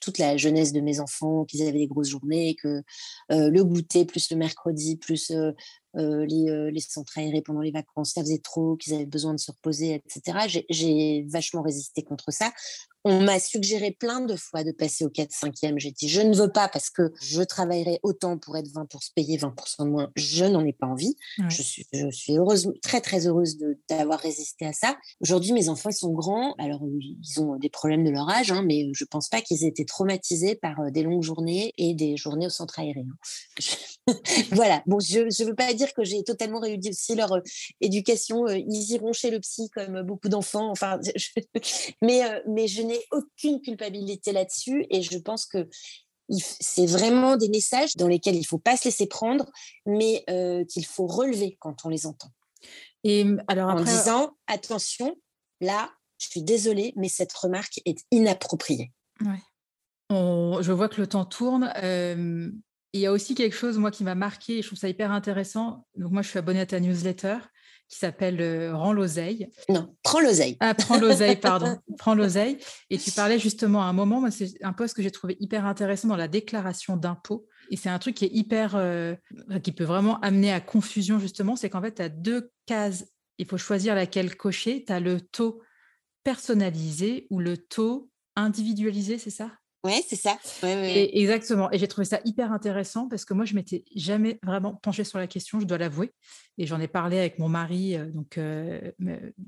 [0.00, 2.82] toute la jeunesse de mes enfants, qu'ils avaient des grosses journées, que
[3.30, 5.30] le goûter plus le mercredi, plus
[5.94, 9.50] les, les centres aérés pendant les vacances, ça faisait trop, qu'ils avaient besoin de se
[9.50, 10.62] reposer, etc.
[10.68, 12.52] J'ai vachement résisté contre ça
[13.04, 15.78] on m'a suggéré plein de fois de passer au 4-5e.
[15.78, 19.02] J'ai dit, je ne veux pas parce que je travaillerai autant pour être 20 pour
[19.02, 20.10] se payer 20% de moins.
[20.14, 21.16] Je n'en ai pas envie.
[21.48, 24.96] Je, suis, je suis heureuse, très, très heureuse d'avoir résisté à ça.
[25.20, 26.54] Aujourd'hui, mes enfants, ils sont grands.
[26.58, 29.68] Alors, ils ont des problèmes de leur âge, hein, mais je pense pas qu'ils aient
[29.68, 33.04] été traumatisés par euh, des longues journées et des journées au centre aérien.
[34.52, 34.82] voilà.
[34.86, 37.40] Bon, je ne veux pas dire que j'ai totalement réussi leur euh,
[37.80, 38.46] éducation.
[38.46, 40.70] Euh, ils iront chez le psy comme beaucoup d'enfants.
[40.70, 41.00] Enfin,
[42.02, 45.68] mais, mais je n'ai aucune culpabilité là-dessus et je pense que
[46.28, 49.50] c'est vraiment des messages dans lesquels il ne faut pas se laisser prendre,
[49.86, 52.30] mais euh, qu'il faut relever quand on les entend.
[53.04, 55.16] Et alors en disant attention,
[55.60, 58.92] là, je suis désolée, mais cette remarque est inappropriée.
[60.62, 61.72] je vois que le temps tourne.
[61.74, 65.10] il y a aussi quelque chose, moi, qui m'a marqué et je trouve ça hyper
[65.10, 65.86] intéressant.
[65.96, 67.38] Donc, moi, je suis abonnée à ta newsletter
[67.92, 69.50] qui s'appelle euh, Rends l'oseille.
[69.68, 70.56] Non, Prends l'oseille.
[70.60, 71.78] Ah, Prends l'oseille, pardon.
[71.98, 72.56] Prends l'oseille.
[72.88, 76.08] Et tu parlais justement à un moment, c'est un poste que j'ai trouvé hyper intéressant
[76.08, 77.46] dans la déclaration d'impôt.
[77.70, 79.14] Et c'est un truc qui est hyper, euh,
[79.62, 81.54] qui peut vraiment amener à confusion, justement.
[81.54, 83.04] C'est qu'en fait, tu as deux cases.
[83.36, 84.84] Il faut choisir laquelle cocher.
[84.86, 85.60] Tu as le taux
[86.24, 89.50] personnalisé ou le taux individualisé, c'est ça?
[89.84, 90.38] Oui, c'est ça.
[90.62, 91.70] Et exactement.
[91.72, 95.18] Et j'ai trouvé ça hyper intéressant parce que moi, je m'étais jamais vraiment penchée sur
[95.18, 96.12] la question, je dois l'avouer.
[96.56, 97.96] Et j'en ai parlé avec mon mari.
[97.96, 98.92] Euh, donc, euh,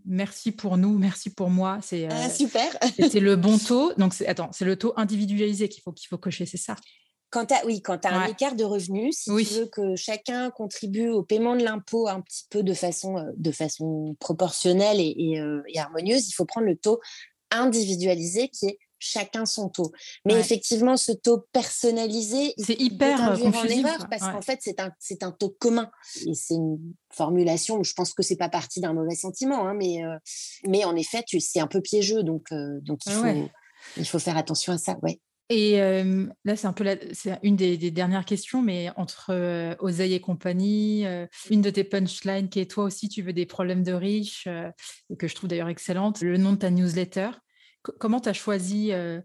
[0.05, 1.79] merci pour nous, merci pour moi.
[1.83, 2.66] C'est ah, euh, super.
[2.99, 3.92] C'était le bon taux.
[3.94, 6.75] Donc, attends, c'est le taux individualisé qu'il faut, qu'il faut cocher, c'est ça?
[7.31, 10.51] Quand tu as, oui, quand as un écart de revenus, si tu veux que chacun
[10.51, 15.79] contribue au paiement de l'impôt un petit peu de façon, de façon proportionnelle et, et
[15.81, 17.01] harmonieuse, il faut prendre le taux
[17.51, 19.93] individualisé qui est chacun son taux.
[20.25, 24.90] Mais effectivement, ce taux personnalisé, c'est hyper peut en erreur parce qu'en fait, c'est un,
[24.99, 25.90] c'est un taux commun.
[26.27, 26.79] Et c'est une
[27.12, 30.17] formulation où je pense que c'est pas parti d'un mauvais sentiment, hein, mais, euh,
[30.67, 33.51] mais en effet, tu, c'est un peu piégeux, donc, euh, donc il, faut,
[33.99, 34.97] il faut faire attention à ça.
[35.03, 35.21] Ouais.
[35.51, 40.21] Et euh, là, c'est un peu c'est une des, dernières questions, mais entre Oseille et
[40.21, 41.05] compagnie,
[41.51, 44.49] une de tes punchlines qui est toi aussi, tu veux des problèmes de riches,
[45.19, 47.29] que je trouve d'ailleurs excellente, le nom de ta newsletter
[47.99, 49.20] comment tu as choisi, euh,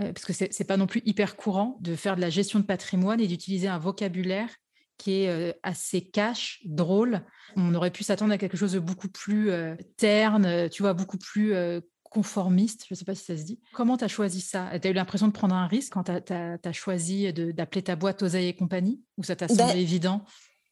[0.00, 2.60] euh, parce que ce n'est pas non plus hyper courant de faire de la gestion
[2.60, 4.48] de patrimoine et d'utiliser un vocabulaire
[4.96, 7.22] qui est euh, assez cash, drôle.
[7.56, 9.50] On aurait pu s'attendre à quelque chose de beaucoup plus
[9.96, 11.54] terne, tu vois, beaucoup plus
[12.02, 13.60] conformiste, je ne sais pas si ça se dit.
[13.72, 14.70] Comment tu as choisi ça?
[14.80, 18.22] Tu as eu l'impression de prendre un risque quand tu as, choisi d'appeler ta boîte
[18.22, 19.02] Oseille et compagnie?
[19.18, 20.24] Ou ça t'a semblé bah, évident?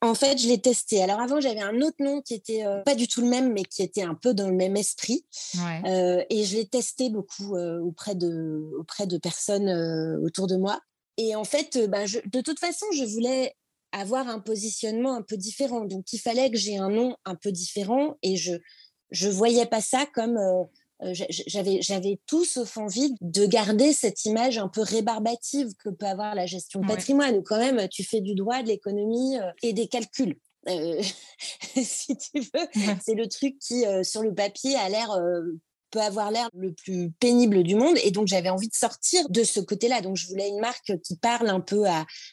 [0.03, 1.01] En fait, je l'ai testé.
[1.03, 3.63] Alors avant, j'avais un autre nom qui était euh, pas du tout le même, mais
[3.63, 5.25] qui était un peu dans le même esprit.
[5.87, 9.71] Euh, et je l'ai testé beaucoup euh, auprès, de, auprès de personnes
[10.25, 10.81] autour de moi.
[11.19, 13.55] Et en fait, ben, de toute façon, je voulais
[13.93, 15.85] avoir un positionnement un peu différent.
[15.85, 18.17] Donc, il fallait que j'ai un nom un peu différent.
[18.23, 18.55] Et je
[19.13, 20.39] je voyais pas ça comme
[21.11, 26.35] j'avais j'avais tout sauf envie de garder cette image un peu rébarbative que peut avoir
[26.35, 27.43] la gestion de patrimoine.
[27.43, 30.37] Quand même tu fais du droit de l'économie euh, et des calculs.
[30.69, 31.03] Euh,
[31.83, 35.11] si tu veux c'est le truc qui sur le papier a l'air
[35.93, 37.97] peut avoir l'air le plus pénible du monde.
[38.03, 40.01] Et donc, j'avais envie de sortir de ce côté-là.
[40.01, 41.85] Donc, je voulais une marque qui parle un peu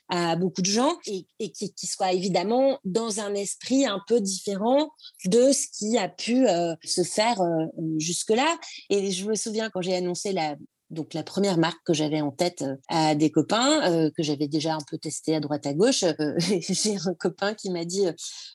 [0.10, 4.92] à, beaucoup de gens et, qui, soit évidemment dans un esprit un peu différent
[5.26, 7.66] de ce qui a pu euh, se faire euh,
[7.98, 8.58] jusque-là.
[8.90, 10.56] Et je me souviens quand j'ai annoncé la,
[10.90, 14.76] donc la première marque que j'avais en tête euh, à des copains que j'avais déjà
[14.76, 16.04] un peu testé à droite à gauche,
[16.50, 18.06] j'ai un copain qui m'a dit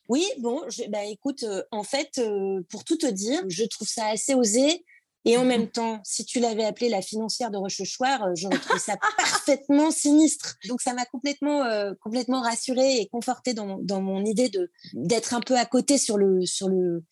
[0.08, 2.20] oui bon bah écoute en fait
[2.70, 4.84] pour tout te dire je trouve ça assez osé
[5.24, 8.78] et en même temps, si tu l'avais appelé la financière de Rochechouart, euh, j'aurais trouvé
[8.78, 10.56] ça parfaitement sinistre.
[10.68, 15.34] Donc ça m'a complètement, euh, complètement rassurée et confortée dans, dans mon idée de d'être
[15.34, 17.04] un peu à côté sur le, sur le,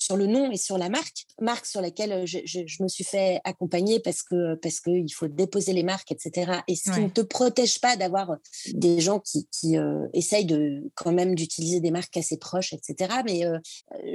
[0.00, 3.04] sur le nom et sur la marque, marque sur laquelle euh, je, je, me suis
[3.04, 6.60] fait accompagner parce que parce qu'il faut déposer les marques, etc.
[6.68, 8.36] Et ce qui ne te protège pas d'avoir
[8.72, 13.20] des gens qui, qui euh, essayent de quand même d'utiliser des marques assez proches, etc.
[13.26, 13.58] Mais euh,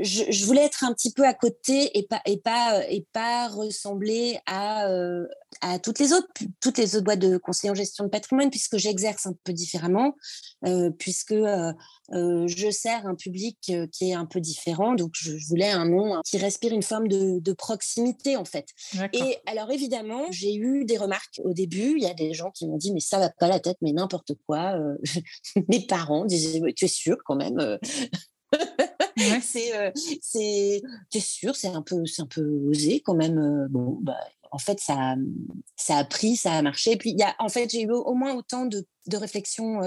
[0.02, 3.48] je, je, voulais être un petit peu à côté et pas et pas et pas
[3.48, 4.88] ressembler à
[5.62, 6.28] à toutes les autres
[6.60, 10.16] toutes les autres boîtes de conseillers en gestion de patrimoine puisque j'exerce un peu différemment,
[10.98, 14.96] puisque je sers un public qui est un peu différent.
[14.96, 18.68] Donc je voulais un nom qui respire une forme de, proximité en fait.
[19.14, 21.96] Et alors évidemment, j'ai eu des remarques au début.
[21.98, 23.94] Il y a des gens qui m'ont dit mais ça va pas la tête, mais
[23.94, 24.78] n'importe quoi.
[24.78, 24.98] Euh,
[25.70, 27.60] mes parents disaient tu es sûr quand même.
[27.60, 27.78] Euh?
[29.42, 33.68] c'est, euh, c'est, tu es sûr, c'est un peu, c'est un peu osé quand même.
[33.70, 34.18] bon, bah,
[34.52, 35.16] en fait, ça,
[35.76, 36.96] ça a pris, ça a marché.
[36.98, 39.82] puis, il y a, en fait, j'ai eu au moins autant de, de réflexions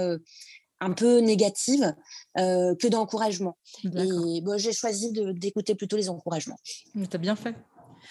[0.79, 1.93] un peu négative
[2.37, 3.57] euh, que d'encouragement.
[3.83, 6.57] Et bon, j'ai choisi d'écouter plutôt les encouragements.
[6.93, 7.55] Tu as bien fait.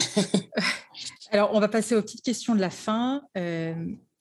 [1.31, 3.23] Alors, on va passer aux petites questions de la fin.
[3.37, 3.75] Euh,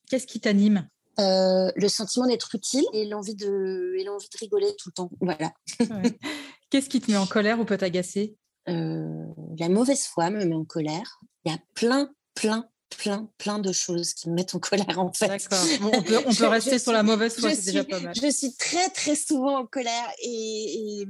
[0.10, 0.88] qu'est-ce qui t'anime?
[1.20, 5.10] Euh, Le sentiment d'être utile et l'envie de, et l'envie de rigoler tout le temps.
[5.20, 5.52] Voilà.
[6.70, 8.36] Qu'est-ce qui te met en colère ou peut t'agacer?
[8.66, 11.22] La mauvaise foi me met en colère.
[11.46, 15.12] Il y a plein, plein, plein, plein de choses qui me mettent en colère en
[15.12, 15.28] fait.
[15.28, 15.60] D'accord.
[15.82, 18.13] on peut, on peut rester sur la mauvaise foi, c'est déjà pas mal.
[18.15, 21.06] Je suis très très souvent en colère et,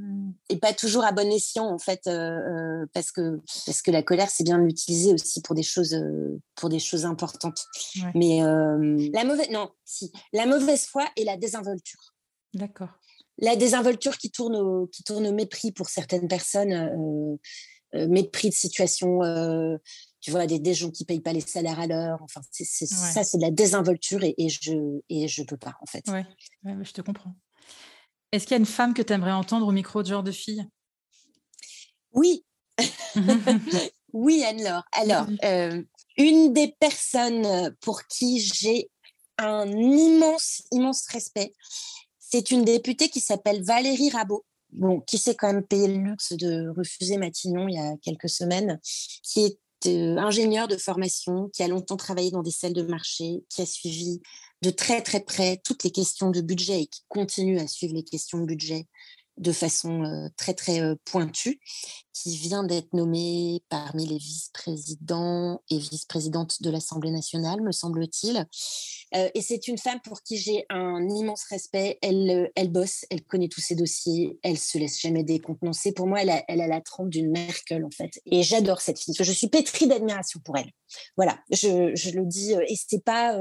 [0.50, 4.02] et, pas toujours à bon escient en fait, euh, euh, parce que parce que la
[4.02, 7.66] colère c'est bien de l'utiliser aussi pour des choses euh, pour des choses importantes.
[8.16, 12.14] Mais la mauvaise non si la mauvaise foi et la désinvolture.
[12.54, 12.90] D'accord.
[13.40, 17.38] La désinvolture qui tourne au, qui tourne au mépris pour certaines personnes
[17.94, 19.20] mépris de situation,
[20.20, 22.20] tu vois, des, des, gens qui payent pas les salaires à l'heure.
[22.22, 24.74] Enfin, ça, c'est de la désinvolture et, et je
[25.10, 26.04] et je peux pas en fait.
[26.10, 26.26] Ouais,
[26.64, 27.34] je te comprends.
[28.32, 30.32] Est-ce qu'il y a une femme que tu aimerais entendre au micro de genre de
[30.32, 30.68] fille?
[32.12, 32.44] Oui.
[34.14, 34.84] oui, Anne-Laure.
[34.92, 35.82] Alors, euh,
[36.18, 38.90] une des personnes pour qui j'ai
[39.38, 41.54] un immense, immense respect,
[42.20, 44.46] c'est une députée qui s'appelle Valérie Rabault.
[45.08, 48.80] Qui s'est quand même payé le luxe de refuser Matignon il y a quelques semaines,
[49.24, 53.44] qui est euh, ingénieure de formation, qui a longtemps travaillé dans des salles de marché,
[53.50, 54.22] qui a suivi
[54.62, 58.04] de très très près toutes les questions de budget et qui continue à suivre les
[58.04, 58.88] questions de budget
[59.38, 61.60] de façon très très pointue,
[62.14, 68.46] qui vient d'être nommée parmi les vice-présidents et vice-présidentes de l'Assemblée nationale, me semble-t-il.
[69.14, 72.00] Et c'est une femme pour qui j'ai un immense respect.
[72.02, 75.92] Elle, elle bosse, elle connaît tous ses dossiers, elle se laisse jamais décontenancer.
[75.92, 78.20] Pour moi, elle a, elle a la trempe d'une Merkel, en fait.
[78.26, 79.14] Et j'adore cette fille.
[79.18, 80.72] Je suis pétrie d'admiration pour elle.
[81.16, 82.54] Voilà, je, je le dis.
[82.68, 83.40] Et c'est pas.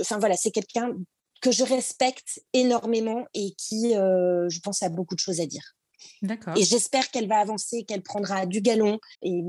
[0.00, 0.92] Enfin voilà, c'est quelqu'un
[1.40, 5.74] que je respecte énormément et qui, euh, je pense, a beaucoup de choses à dire.
[6.22, 6.56] D'accord.
[6.56, 8.98] Et j'espère qu'elle va avancer, qu'elle prendra du galon.
[9.22, 9.42] Et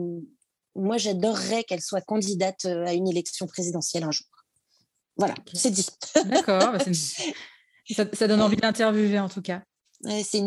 [0.75, 4.27] moi, j'adorerais qu'elle soit candidate euh, à une élection présidentielle un jour.
[5.17, 5.85] Voilà, c'est dit.
[6.25, 6.73] D'accord.
[6.73, 6.79] Bah,
[8.13, 9.61] ça, donne envie d'interviewer en tout cas.
[10.23, 10.41] c'est,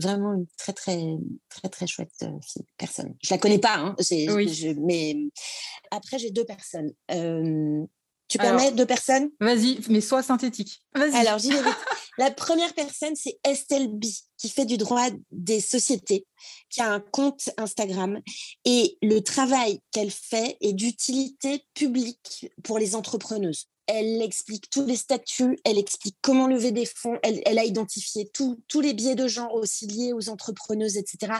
[0.00, 1.16] vraiment une très, très,
[1.48, 2.30] très, très chouette euh,
[2.76, 3.16] personne.
[3.22, 4.76] Je la connais pas, hein, oui.
[4.80, 5.16] mais
[5.90, 6.92] après, j'ai deux personnes.
[8.28, 10.82] Tu permets deux personnes Vas-y, mais sois synthétique.
[10.94, 11.76] Alors, j'y vais vite.
[12.18, 14.04] La première personne, c'est Estelle B,
[14.36, 16.26] qui fait du droit des sociétés,
[16.68, 18.20] qui a un compte Instagram.
[18.64, 24.96] Et le travail qu'elle fait est d'utilité publique pour les entrepreneuses elle explique tous les
[24.96, 29.54] statuts, elle explique comment lever des fonds, elle, a identifié tous les biais de genre
[29.54, 31.32] aussi liés aux entrepreneuses, etc.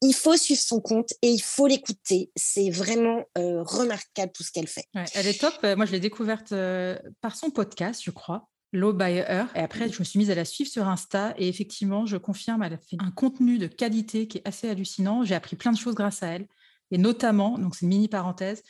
[0.00, 2.30] Il faut suivre son compte et il faut l'écouter.
[2.36, 4.84] C'est vraiment euh, remarquable tout ce qu'elle fait.
[5.14, 5.54] elle est top.
[5.64, 8.48] Euh, moi, je l'ai découverte euh, par son podcast, je crois.
[8.72, 9.46] Low by Her.
[9.54, 11.34] Et après, je me suis mise à la suivre sur Insta.
[11.38, 15.24] Et effectivement, je confirme, elle a fait un contenu de qualité qui est assez hallucinant.
[15.24, 16.46] J'ai appris plein de choses grâce à elle.
[16.90, 18.62] Et notamment, donc c'est une mini parenthèse,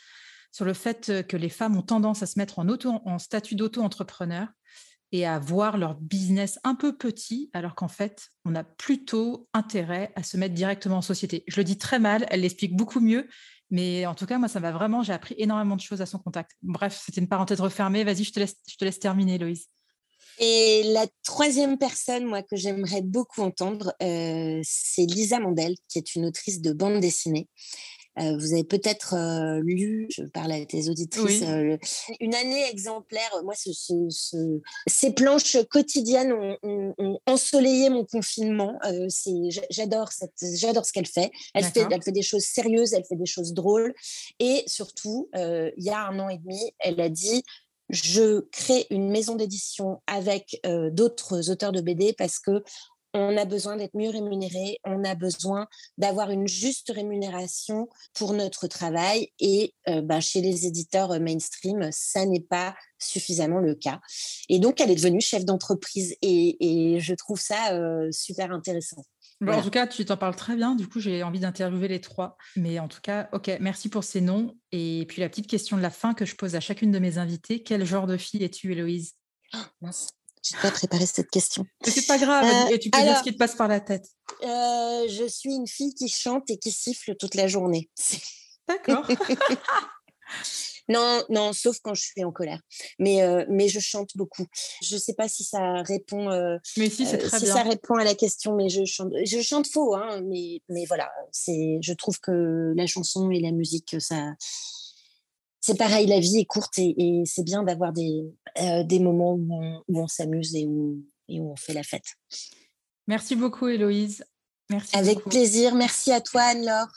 [0.51, 4.47] sur le fait que les femmes ont tendance à se mettre en statut d'auto-entrepreneur
[5.11, 10.11] et à voir leur business un peu petit, alors qu'en fait, on a plutôt intérêt
[10.15, 11.43] à se mettre directement en société.
[11.47, 13.27] Je le dis très mal, elle l'explique beaucoup mieux,
[13.69, 16.19] mais en tout cas, moi, ça m'a vraiment, j'ai appris énormément de choses à son
[16.19, 16.51] contact.
[16.61, 18.03] Bref, c'était une parenthèse refermée.
[18.03, 19.67] Vas-y, je te laisse, je te laisse terminer, Loïse.
[20.39, 26.15] Et la troisième personne, moi, que j'aimerais beaucoup entendre, euh, c'est Lisa Mandel, qui est
[26.15, 27.49] une autrice de bande dessinée.
[28.19, 31.77] Euh, vous avez peut-être euh, lu, je parle à tes auditrices, euh,
[32.19, 33.29] une année exemplaire.
[33.43, 33.53] Moi,
[34.87, 38.77] ces planches quotidiennes ont, ensoleillé mon confinement.
[39.69, 40.09] j'adore
[40.41, 41.31] j'adore ce qu'elle fait.
[41.53, 43.93] Elle fait, elle fait des choses sérieuses, elle fait des choses drôles,
[44.39, 47.43] et surtout, il y a un an et demi, elle a dit
[47.89, 50.59] je crée une maison d'édition avec
[50.91, 52.63] d'autres auteurs de BD parce que
[53.13, 55.67] on a besoin d'être mieux rémunéré, on a besoin
[55.97, 61.89] d'avoir une juste rémunération pour notre travail et euh, bah, chez les éditeurs euh, mainstream,
[61.91, 63.99] ça n'est pas suffisamment le cas.
[64.49, 69.03] Et donc, elle est devenue chef d'entreprise et, je trouve ça euh, super intéressant.
[69.45, 70.75] En tout cas, tu t'en parles très bien.
[70.75, 72.37] Du coup, j'ai envie d'interviewer les trois.
[72.55, 74.55] Mais en tout cas, OK, merci pour ces noms.
[74.71, 77.19] Et puis, la petite question de la fin que je pose à chacune de mes
[77.19, 77.61] invités.
[77.61, 79.13] Quel genre de fille es-tu, Héloïse?
[79.53, 79.69] Ah,
[80.43, 81.65] j'ai pas préparé cette question.
[81.83, 84.05] C'est pas grave, euh, et tu peux dire ce qui te passe par la tête.
[84.43, 87.89] Euh, je suis une fille qui chante et qui siffle toute la journée.
[88.67, 89.07] D'accord.
[90.89, 92.61] non, non, sauf quand je suis en colère.
[92.99, 94.45] Mais, euh, mais je chante beaucoup.
[94.81, 96.29] Je sais pas si ça répond.
[96.77, 99.13] mais si, c'est très si ça répond à la question, mais je chante.
[99.23, 101.09] Je chante faux, hein, mais, mais voilà.
[101.31, 101.79] C'est.
[101.81, 104.33] Je trouve que la chanson et la musique, ça
[105.67, 108.23] c'est pareil, la vie est courte et, c'est bien d'avoir des,
[108.61, 112.05] euh, des moments où on, s'amuse et où, et où on fait la fête.
[113.05, 114.23] Merci beaucoup, Héloïse.
[114.69, 115.75] Merci Avec plaisir.
[115.75, 116.87] Merci à toi, Anne-Laure.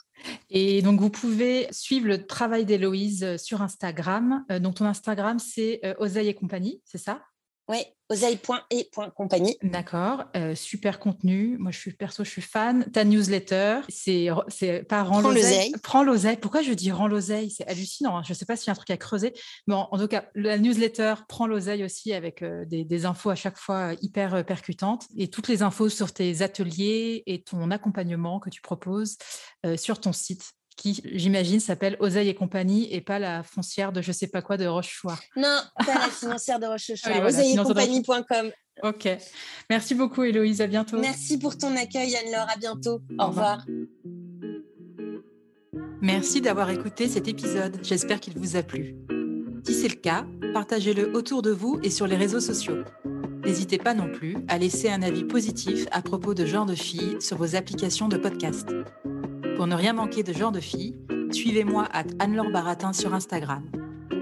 [0.50, 4.44] Et donc, vous pouvez suivre le travail d'Héloïse sur Instagram.
[4.52, 7.20] Euh, donc, ton Instagram, c'est euh, Oseille et compagnie, c'est ça?
[7.70, 9.56] Oui, oseille.et.compagnie.
[9.62, 11.56] D'accord, euh, super contenu.
[11.58, 12.84] Moi, je suis perso, je suis fan.
[12.92, 14.28] Ta newsletter, c'est
[14.88, 15.72] pas rend l'oseille.
[15.80, 16.36] Prends l'oseille.
[16.36, 17.48] Pourquoi je dis rends l'oseille?
[17.48, 18.18] C'est hallucinant.
[18.18, 18.22] Hein.
[18.26, 19.32] Je ne sais pas s'il y a un truc à creuser.
[19.68, 23.56] Mais en, tout cas, la newsletter prend l'oseille aussi avec euh, des, infos à chaque
[23.56, 28.50] fois euh, hyper percutantes et toutes les infos sur tes ateliers et ton accompagnement que
[28.50, 29.16] tu proposes
[29.76, 34.12] sur ton site qui, j'imagine, s'appelle Oseille et compagnie et pas la foncière de je
[34.12, 35.20] sais pas quoi de Rochechouart.
[35.36, 37.12] Non, pas la foncière de Rochechouart.
[37.14, 38.50] Ah Oseille et compagnie.com.
[38.82, 39.08] Ok.
[39.68, 40.60] Merci beaucoup, Héloïse.
[40.60, 40.98] À bientôt.
[40.98, 42.48] Merci pour ton accueil, Anne-Laure.
[42.48, 43.00] À bientôt.
[43.18, 43.64] Au, revoir.
[46.00, 48.96] Merci d'avoir écouté cet épisode, j'espère qu'il vous a plu.
[49.66, 52.84] Si c'est le cas, partagez-le autour de vous et sur les réseaux sociaux.
[53.44, 57.16] N'hésitez pas non plus à laisser un avis positif à propos de Genre de Filles
[57.20, 58.68] sur vos applications de podcast.
[59.56, 60.96] Pour ne rien manquer de Genre de Filles,
[61.32, 63.62] suivez-moi à Anne-Laure Baratin sur Instagram.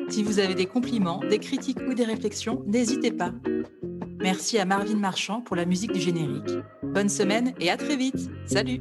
[0.09, 3.32] Si vous avez des compliments, des critiques ou des réflexions, n'hésitez pas.
[4.20, 6.50] Merci à Marvin Marchand pour la musique du générique.
[6.82, 8.30] Bonne semaine et à très vite.
[8.46, 8.80] Salut